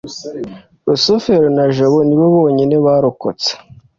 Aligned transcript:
rusufero 0.87 1.47
na 1.57 1.65
jabo 1.75 1.99
ni 2.07 2.15
bo 2.19 2.25
bonyine 2.35 2.75
barokotse 2.85 3.51